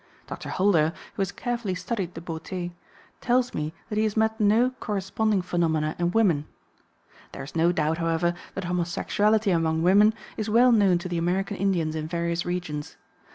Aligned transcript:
Dr. 0.25 0.49
Holder, 0.49 0.93
who 1.13 1.21
has 1.21 1.31
carefully 1.31 1.75
studied 1.75 2.15
the 2.15 2.21
boté, 2.21 2.71
tells 3.21 3.53
me 3.53 3.71
that 3.87 3.99
he 3.99 4.03
has 4.03 4.17
met 4.17 4.39
no 4.39 4.71
corresponding 4.79 5.43
phenomena 5.43 5.95
in 5.99 6.09
women. 6.09 6.47
There 7.33 7.43
is 7.43 7.55
no 7.55 7.71
doubt, 7.71 7.99
however, 7.99 8.33
that 8.55 8.63
homosexuality 8.63 9.51
among 9.51 9.83
women 9.83 10.15
is 10.37 10.49
well 10.49 10.71
known 10.71 10.97
to 10.97 11.07
the 11.07 11.19
American 11.19 11.57
Indians 11.57 11.95
in 11.95 12.07
various 12.07 12.47
regions. 12.47 12.97